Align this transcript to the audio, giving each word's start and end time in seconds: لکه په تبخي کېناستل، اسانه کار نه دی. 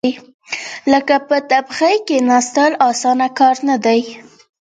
لکه 0.91 1.15
په 1.27 1.37
تبخي 1.49 1.95
کېناستل، 2.07 2.71
اسانه 2.89 3.27
کار 3.39 3.55
نه 3.69 3.77
دی. 3.85 4.01